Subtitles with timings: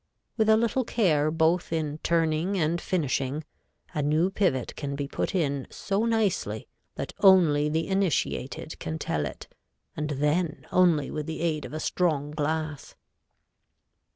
[0.35, 3.43] With a little care both in turning and finishing,
[3.93, 9.27] a new pivot can be put in so nicely that only the initiated can tell
[9.27, 9.47] it,
[9.95, 12.95] and then only with the aid of a strong glass.